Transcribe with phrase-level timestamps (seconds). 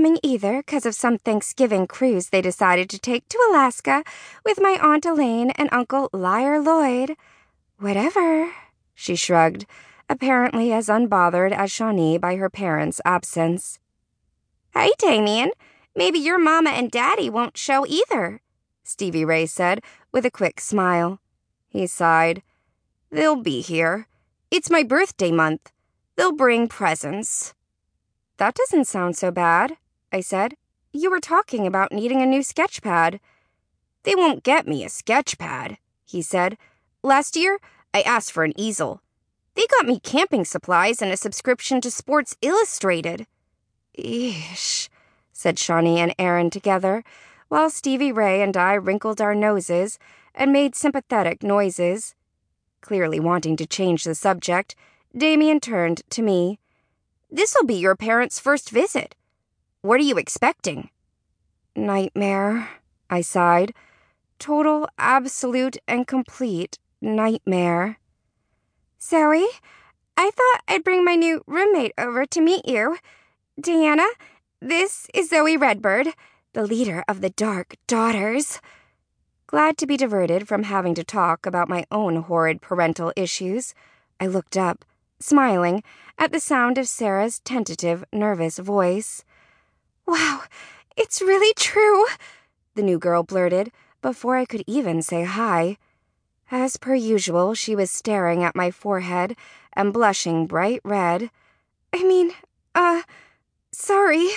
[0.00, 4.02] coming either because of some Thanksgiving cruise they decided to take to Alaska
[4.46, 7.18] with my Aunt Elaine and Uncle Liar Lloyd.
[7.78, 8.50] Whatever,
[8.94, 9.66] she shrugged,
[10.08, 13.78] apparently as unbothered as Shaunee by her parents' absence.
[14.72, 15.50] Hey, Damien,
[15.94, 18.40] maybe your mama and daddy won't show either,
[18.82, 19.82] Stevie Rae said
[20.12, 21.20] with a quick smile.
[21.68, 22.42] He sighed.
[23.10, 24.06] They'll be here.
[24.50, 25.70] It's my birthday month.
[26.16, 27.52] They'll bring presents.
[28.38, 29.76] That doesn't sound so bad,
[30.12, 30.54] I said.
[30.92, 33.20] You were talking about needing a new sketch pad.
[34.02, 36.58] They won't get me a sketch pad, he said.
[37.02, 37.58] Last year,
[37.94, 39.02] I asked for an easel.
[39.54, 43.26] They got me camping supplies and a subscription to Sports Illustrated.
[43.98, 44.88] Eesh,
[45.32, 47.04] said Shaunee and Erin together,
[47.48, 49.98] while Stevie Rae and I wrinkled our noses
[50.34, 52.14] and made sympathetic noises.
[52.80, 54.74] Clearly wanting to change the subject,
[55.16, 56.58] Damien turned to me.
[57.30, 59.14] This'll be your parents' first visit.
[59.82, 60.90] What are you expecting?
[61.74, 62.68] Nightmare,
[63.08, 63.72] I sighed.
[64.38, 67.98] Total, absolute, and complete nightmare.
[69.00, 69.46] Zoey,
[70.18, 72.98] I thought I'd bring my new roommate over to meet you.
[73.58, 74.06] Diana,
[74.60, 76.08] this is Zoey Redbird,
[76.52, 78.60] the leader of the Dark Daughters.
[79.46, 83.74] Glad to be diverted from having to talk about my own horrid parental issues,
[84.20, 84.84] I looked up
[85.20, 85.82] smiling
[86.18, 89.24] at the sound of Sarah's tentative, nervous voice.
[90.10, 90.42] Wow,
[90.96, 92.04] it's really true,
[92.74, 93.70] the new girl blurted
[94.02, 95.76] before I could even say hi.
[96.50, 99.36] As per usual, she was staring at my forehead
[99.72, 101.30] and blushing bright red.
[101.92, 102.32] I mean,
[102.74, 103.02] uh,
[103.70, 104.30] sorry.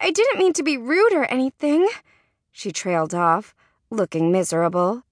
[0.00, 1.88] I didn't mean to be rude or anything.
[2.52, 3.56] She trailed off,
[3.90, 5.02] looking miserable.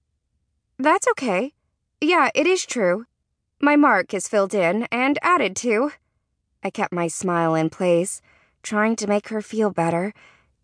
[0.79, 1.51] That's okay.
[1.99, 3.07] Yeah, it is true.
[3.59, 5.91] My mark is filled in and added to.
[6.63, 8.21] I kept my smile in place,
[8.67, 10.13] trying to make her feel better,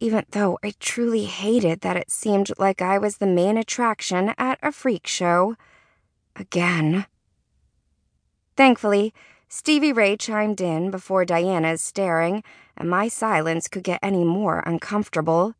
[0.01, 4.59] even though I truly hated that it seemed like I was the main attraction at
[4.61, 5.55] a freak show.
[6.35, 7.05] Again.
[8.57, 9.13] Thankfully,
[9.47, 12.43] Stevie Rae chimed in before Diana's staring,
[12.75, 15.55] and my silence could get any more uncomfortable.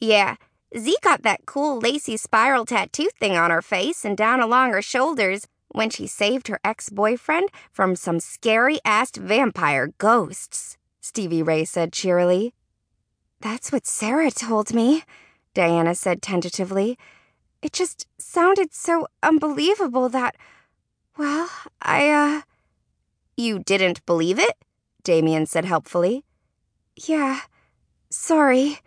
[0.00, 0.36] Yeah,
[0.74, 4.80] Z got that cool lacy spiral tattoo thing on her face and down along her
[4.80, 11.64] shoulders when she saved her ex boyfriend from some scary ass vampyre ghosts, Stevie Rae
[11.64, 12.54] said cheerily.
[13.40, 15.02] That's what Sarah told me,
[15.54, 16.98] Diana said tentatively.
[17.62, 20.36] It just sounded so unbelievable that,
[21.16, 21.48] well,
[21.82, 22.42] I, uh.
[23.36, 24.56] You didn't believe it?
[25.02, 26.24] Damien said helpfully.
[26.96, 27.40] Yeah,
[28.10, 28.78] sorry,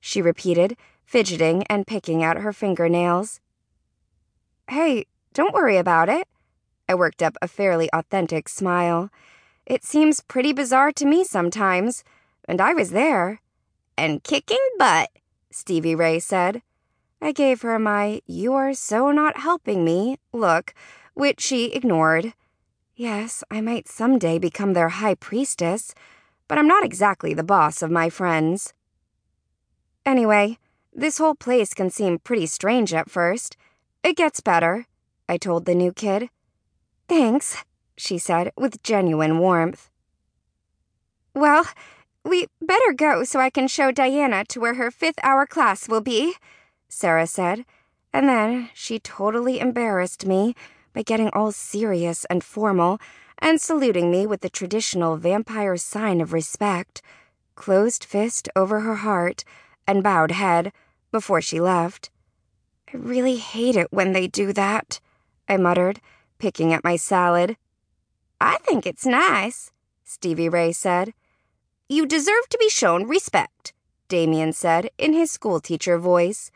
[0.00, 3.40] she repeated, fidgeting and picking at her fingernails.
[4.68, 6.28] Hey, don't worry about it.
[6.88, 9.10] I worked up a fairly authentic smile.
[9.66, 12.02] It seems pretty bizarre to me sometimes,
[12.48, 13.40] and I was there.
[13.96, 15.10] And kicking butt,
[15.50, 16.62] Stevie Rae said.
[17.20, 20.74] I gave her my you are so not helping me look,
[21.14, 22.34] which she ignored.
[22.96, 25.94] Yes, I might someday become their high priestess,
[26.48, 28.74] but I'm not exactly the boss of my friends.
[30.04, 30.58] Anyway,
[30.92, 33.56] this whole place can seem pretty strange at first.
[34.02, 34.86] It gets better,
[35.28, 36.28] I told the new kid.
[37.08, 37.56] Thanks,
[38.02, 39.90] she said with genuine warmth.
[41.34, 41.66] Well,
[42.24, 46.00] we better go so I can show Diana to where her fifth hour class will
[46.00, 46.34] be,
[46.88, 47.64] Sarah said,
[48.12, 50.54] and then she totally embarrassed me
[50.92, 52.98] by getting all serious and formal
[53.38, 57.02] and saluting me with the traditional vampyre sign of respect,
[57.54, 59.44] closed fist over her heart
[59.86, 60.72] and bowed head,
[61.10, 62.10] before she left.
[62.92, 65.00] I really hate it when they do that,
[65.48, 66.00] I muttered
[66.42, 67.56] picking at my salad.
[68.44, 69.70] I think it's nice,
[70.02, 71.14] Stevie Rae said.
[71.88, 73.72] You deserve to be shown respect,
[74.08, 76.50] Damien said in his schoolteacher voice.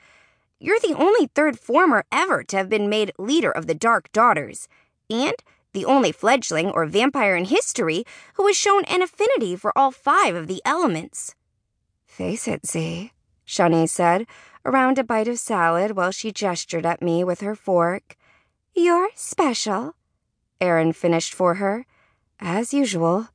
[0.58, 4.66] You're the only third former ever to have been made leader of the Dark Daughters,
[5.08, 5.36] and
[5.74, 8.02] the only fledgling or vampyre in history
[8.34, 11.36] who has shown an affinity for all five of the elements.
[12.04, 13.12] Face it, Z,
[13.44, 14.26] Shaunee said,
[14.64, 18.16] around a bite of salad while she gestured at me with her fork.
[18.74, 19.94] You're special,
[20.60, 21.86] Erin finished for her,
[22.40, 23.28] as usual.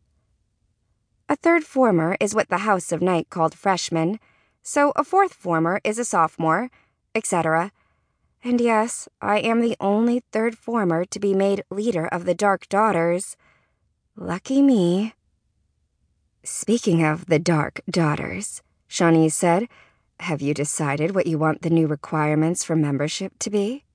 [1.30, 4.20] A third former is what the House of Night called freshmen,
[4.64, 6.70] so a fourth former is a sophomore,
[7.16, 7.72] etc.
[8.44, 12.68] And yes, I am the only third former to be made leader of the Dark
[12.70, 13.38] Daughters.
[14.16, 15.14] Lucky me.
[16.44, 19.68] Speaking of the Dark Daughters, Shaunee said,
[20.22, 23.86] have you decided what you want the new requirements for membership to be?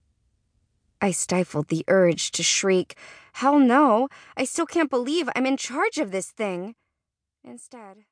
[1.01, 2.97] I stifled the urge to shriek,
[3.35, 4.09] Hell no!
[4.37, 6.75] I still can't believe I'm in charge of this thing.
[7.45, 8.07] Instead,